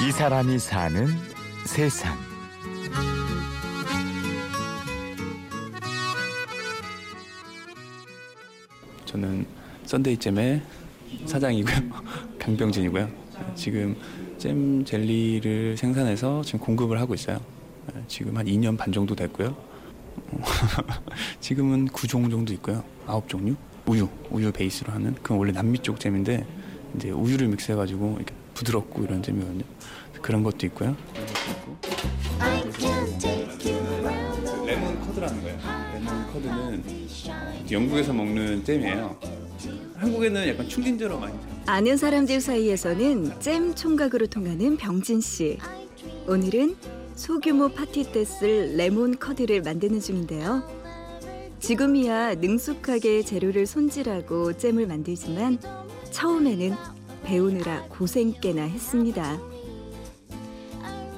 [0.00, 1.08] 이 사람이 사는
[1.66, 2.16] 세상.
[9.04, 9.44] 저는
[9.86, 10.62] 썬데이잼의
[11.26, 11.76] 사장이고요.
[12.38, 13.08] 강병진이고요.
[13.56, 13.96] 지금
[14.38, 17.40] 잼 젤리를 생산해서 지금 공급을 하고 있어요.
[18.06, 19.56] 지금 한 2년 반 정도 됐고요.
[21.40, 22.84] 지금은 9종 정도 있고요.
[23.08, 23.56] 9종류?
[23.86, 26.46] 우유, 우유 베이스로 하는 그건 원래 남미 쪽 잼인데
[26.94, 29.62] 이제 우유를 mix해가지고 이렇게 부드럽고 이런 잼이거든요.
[30.20, 30.96] 그런 것도 있고요.
[34.66, 35.58] 레몬 커드라는 거예요.
[35.94, 36.84] 레몬 커드는
[37.70, 39.16] 영국에서 먹는 잼이에요.
[39.96, 41.34] 한국에는 약간 충진제로 많이
[41.66, 45.58] 아는 사람들 사이에서는 잼 총각으로 통하는 병진 씨.
[46.26, 46.76] 오늘은
[47.14, 50.62] 소규모 파티 때 쓸 레몬 커드를 만드는 중인데요.
[51.60, 55.58] 지금이야 능숙하게 재료를 손질하고 잼을 만들지만
[56.10, 56.74] 처음에는
[57.28, 59.38] 배우느라 고생 꽤나 했습니다.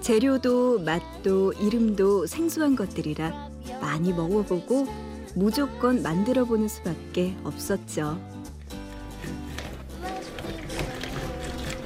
[0.00, 3.48] 재료도 맛도 이름도 생소한 것들이라
[3.80, 4.88] 많이 먹어보고
[5.36, 8.20] 무조건 만들어 보는 수밖에 없었죠.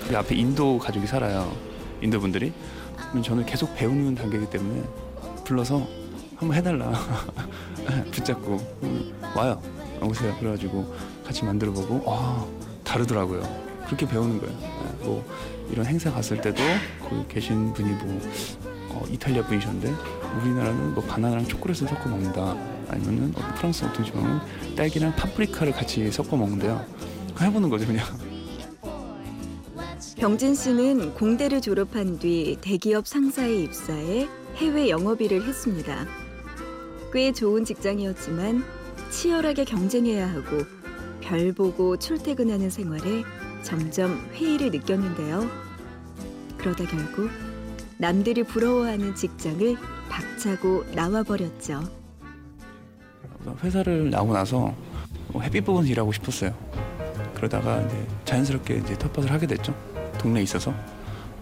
[0.09, 1.55] 그 앞에 인도 가족이 살아요.
[2.01, 2.51] 인도 분들이.
[3.23, 4.83] 저는 계속 배우는 단계이기 때문에
[5.45, 5.87] 불러서
[6.37, 6.95] 한번 해달라.
[8.11, 9.61] 붙잡고 음, 와요.
[10.01, 10.35] 오세요.
[10.39, 10.95] 그래가지고
[11.27, 12.47] 같이 만들어보고 아
[12.85, 13.74] 다르더라고요.
[13.87, 14.59] 그렇게 배우는 거예요.
[14.59, 15.25] 네, 뭐
[15.71, 16.63] 이런 행사 갔을 때도
[17.01, 18.21] 거기 계신 분이 뭐
[18.91, 19.93] 어, 이탈리아 분이셨는데
[20.41, 22.57] 우리나라는 뭐 바나나랑 초콜릿을 섞어 먹는다.
[22.89, 26.85] 아니면은 어, 프랑스 어떤 지방은 딸기랑 파프리카를 같이 섞어 먹는데요.
[27.41, 28.05] 해보는 거죠 그냥.
[30.17, 36.07] 병진 씨는 공대를 졸업한 뒤 대기업 상사에 입사해 해외 영업일을 했습니다.
[37.13, 38.65] 꽤 좋은 직장이었지만
[39.11, 40.65] 치열하게 경쟁해야 하고
[41.21, 43.25] 별 보고 출퇴근하는 생활에
[43.65, 45.49] 점점 회의를 느꼈는데요.
[46.59, 47.31] 그러다 결국
[47.97, 49.77] 남들이 부러워하는 직장을
[50.09, 51.83] 박차고 나와버렸죠.
[53.63, 54.75] 회사를 나오고 나서
[55.29, 56.55] 뭐 햇빛 보면서 일하고 싶었어요.
[57.35, 59.75] 그러다가 이제 자연스럽게 이제 텃밭을 하게 됐죠.
[60.19, 60.73] 동네에 있어서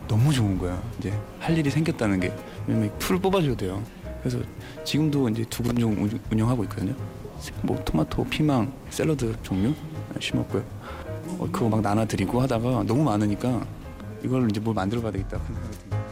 [0.07, 0.81] 너무 좋은 거야.
[0.99, 2.35] 이제 할 일이 생겼다는 게
[2.67, 3.83] 왜냐면 풀 뽑아줘야 돼요.
[4.21, 4.39] 그래서
[4.85, 6.95] 지금도 이제 두 군종 운영하고 있거든요.
[7.63, 9.75] 뭐 토마토, 피망, 샐러드 종류
[10.21, 10.65] 심었고요.
[11.39, 13.65] 어, 그거 막 나눠드리고 하다가 너무 많으니까
[14.25, 16.03] 이걸 이제 뭘 만들어 봐야 되겠다 그 생각이 듭니다.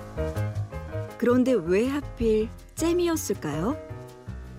[1.19, 3.77] 그런데 왜 하필 잼이었을까요?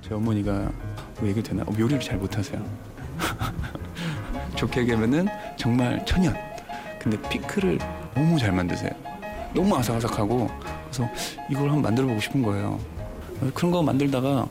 [0.01, 0.71] 제 어머니가
[1.19, 1.63] 뭐 얘기 되나?
[1.63, 2.63] 어, 요리를 잘 못하세요.
[4.55, 5.27] 좋게 얘기하면은
[5.57, 6.35] 정말 천연.
[6.99, 7.79] 근데 피클을
[8.13, 8.91] 너무 잘 만드세요.
[9.53, 10.49] 너무 아삭아삭하고
[10.83, 11.09] 그래서
[11.49, 12.79] 이걸 한번 만들어 보고 싶은 거예요.
[13.55, 14.47] 그런 거 만들다가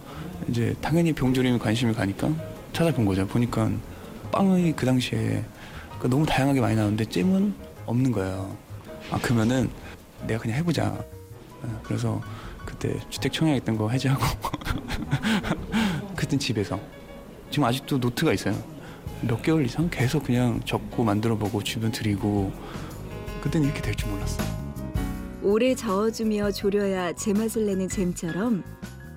[0.49, 2.29] 이제 당연히 병조림에 관심이 가니까
[2.73, 3.27] 찾아본 거죠.
[3.27, 3.71] 보니까
[4.33, 5.45] 빵이 그 당시에
[6.01, 7.55] 그러니까 너무 다양하게 많이 나오는데 잼은
[7.87, 8.57] 없는 거예요.
[9.11, 9.69] 아 그러면은
[10.27, 10.99] 내가 그냥 해보자.
[11.83, 12.21] 그래서
[12.65, 14.25] 그때 주택 청약했던 거 해제하고
[16.17, 16.81] 그땐 집에서
[17.51, 18.55] 지금 아직도 노트가 있어요.
[19.21, 22.51] 몇 개월 이상 계속 그냥 적고 만들어보고 주변 드리고
[23.43, 24.49] 그땐 이렇게 될 줄 몰랐어요.
[25.43, 28.63] 오래 저어주며 졸여야 제맛을 내는 잼처럼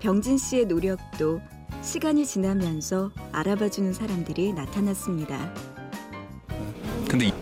[0.02, 1.42] 병진 씨의 노력도
[1.82, 5.54] 시간이 지나면서 알아봐주는 사람들이 나타났습니다.
[7.14, 7.34] 근데 이,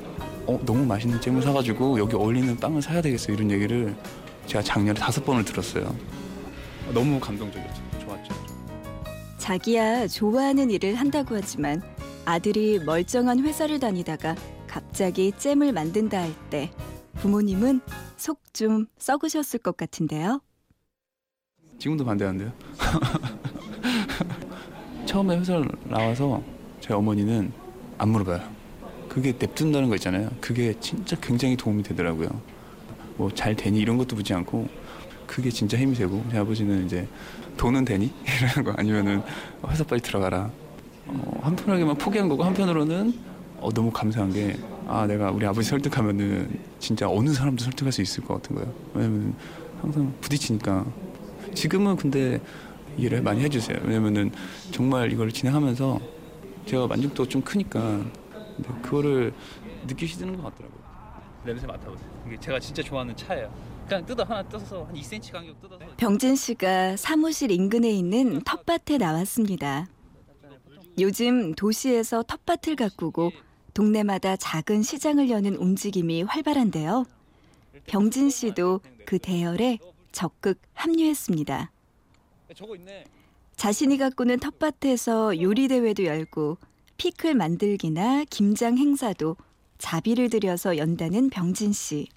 [0.48, 3.96] 어, 너무 맛있는 잼을 사가지고 여기 어울리는 빵을 사야 되겠어 이런 얘기를
[4.46, 5.96] 제가 작년에 다섯 번을 들었어요.
[6.94, 7.82] 너무 감동적이었죠.
[8.02, 8.36] 좋았죠.
[9.38, 11.82] 자기야 좋아하는 일을 한다고 하지만
[12.26, 14.36] 아들이 멀쩡한 회사를 다니다가
[14.68, 16.70] 갑자기 잼을 만든다 할 때
[17.22, 17.80] 부모님은
[18.18, 20.42] 속 좀 썩으셨을 것 같은데요.
[21.80, 22.52] 지금도 반대하는데요.
[25.08, 26.44] 처음에 회사를 나와서
[26.82, 27.54] 제 어머니는
[27.98, 28.61] 안 물어봐요.
[29.12, 30.30] 그게 냅둔다는 거 있잖아요.
[30.40, 32.30] 그게 진짜 굉장히 도움이 되더라고요.
[33.18, 34.70] 뭐 잘 되니 이런 것도 묻지 않고
[35.28, 37.06] 그게 진짜 힘이 되고 제 아버지는 이제
[37.58, 39.22] 돈은 되니 이러는 거 아니면은
[39.68, 40.50] 회사 빨리 들어가라.
[41.08, 43.14] 어, 한편으로만 포기한 거고 한편으로는
[43.60, 44.56] 어, 너무 감사한 게
[44.88, 46.50] 아 내가 우리 아버지 설득하면은
[46.80, 48.74] 진짜 어느 사람도 설득할 수 있을 것 같은 거예요.
[48.94, 49.34] 왜냐면
[49.82, 50.86] 항상 부딪히니까
[51.54, 52.42] 지금은 근데
[52.98, 53.78] 이해를 많이 해주세요.
[53.84, 54.32] 왜냐면은
[54.72, 56.00] 정말 이걸 진행하면서
[56.66, 58.02] 제가 만족도가 좀 크니까
[58.82, 59.34] 그거를
[59.88, 60.82] 느끼시는 것 같더라고요.
[61.44, 62.24] 냄새 맡아보세요.
[62.28, 63.54] 이게 제가 진짜 좋아하는 차예요.
[63.88, 69.88] 그냥 뜯어 하나 뜯어서 한 2cm 간격 뜯어서 병진 씨가 사무실 인근에 있는 텃밭에 나왔습니다.
[71.00, 73.32] 요즘 도시에서 텃밭을 가꾸고
[73.74, 77.06] 동네마다 작은 시장을 여는 움직임이 활발한데요.
[77.88, 79.80] 병진 씨도 그 대열에
[80.12, 81.72] 적극 합류했습니다.
[83.56, 86.58] 자신이 가꾸는 텃밭에서 요리 대회도 열고
[87.02, 89.36] 피클 만들기나 김장 행사도
[89.80, 92.08] 자비를 들여서 연다는 병진 씨.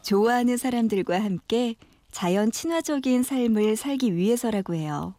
[0.00, 1.74] 좋아하는 사람들과 함께
[2.10, 5.14] 자연 친화적인 삶을 살기 위해서라고 해요.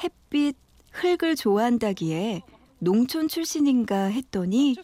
[0.00, 0.54] 햇빛,
[0.92, 2.42] 흙을 좋아한다기에
[2.78, 4.76] 농촌 출신인가 했더니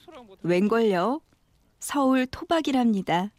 [0.42, 1.20] 웬걸요?
[1.78, 3.30] 서울 토박이랍니다.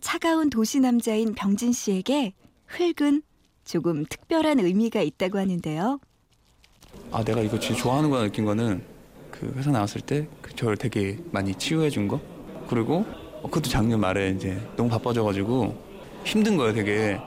[0.00, 2.34] 차가운 도시 남자인 병진 씨에게
[2.66, 3.22] 흙은
[3.64, 6.00] 조금 특별한 의미가 있다고 하는데요.
[7.12, 8.82] 아 내가 이거 진짜 좋아하는구나 느낀 거는
[9.30, 12.20] 그 회사 나왔을 때 그 저를 되게 많이 치유해 준 거.
[12.68, 13.04] 그리고
[13.42, 15.74] 어, 그것도 작년 말에 이제 너무 바빠져가지고
[16.24, 17.18] 힘든 거예요 되게.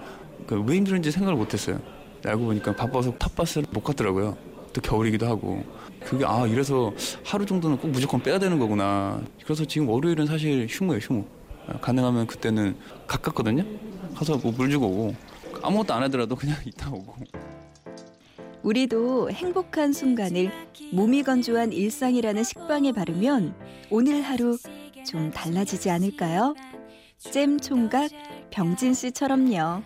[0.47, 1.79] 그 왜 힘들었는지 생각을 못했어요.
[2.25, 4.35] 알고 보니까 바빠서 텃밭을 못 갔더라고요.
[4.73, 5.63] 또 겨울이기도 하고.
[6.05, 6.91] 그게 아 이래서
[7.23, 9.21] 하루 정도는 꼭 무조건 빼야 되는 거구나.
[9.43, 11.25] 그래서 지금 월요일은 사실 휴무예요 휴무.
[11.67, 12.75] 아, 가능하면 그때는
[13.07, 13.63] 가깝거든요.
[14.15, 15.15] 가서 뭐 물 주고 오고
[15.61, 17.15] 아무것도 안 하더라도 그냥 있다 오고.
[18.63, 20.51] 우리도 행복한 순간을
[20.91, 23.55] 몸이 건조한 일상이라는 식빵에 바르면
[23.89, 24.57] 오늘 하루
[25.07, 26.55] 좀 달라지지 않을까요?
[27.17, 28.11] 잼 총각
[28.51, 29.81] 병진 씨처럼요.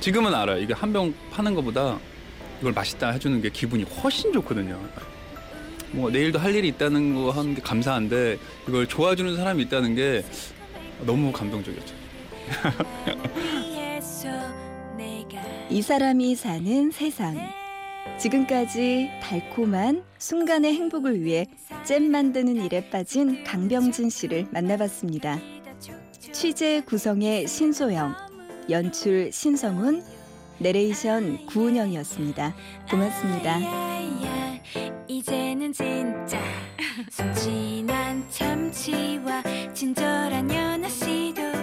[0.00, 0.58] 지금은 알아요.
[0.58, 1.98] 이게 한 병 파는 것보다
[2.60, 4.78] 이걸 맛있다 해주는 게 기분이 훨씬 좋거든요.
[5.92, 10.22] 뭐 내일도 할 일이 있다는 거 하는 게 감사한데 이걸 좋아해주는 사람이 있다는 게
[11.06, 11.94] 너무 감동적이었죠.
[15.70, 17.36] 이 사람이 사는 세상.
[18.18, 21.46] 지금까지 달콤한 순간의 행복을 위해
[21.84, 25.38] 잼 만드는 일에 빠진 강병진 씨를 만나봤습니다.
[26.32, 28.14] 취재 구성의 신소영,
[28.70, 30.02] 연출 신성훈,
[30.58, 32.54] 내레이션 구은영이었습니다.
[32.90, 33.58] 고맙습니다.
[35.06, 36.38] 이제는 진짜
[37.10, 39.42] 순진한 참치와
[39.74, 41.57] 친절한 연아 씨도